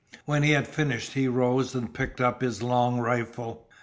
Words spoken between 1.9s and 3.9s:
picked up his long rifle.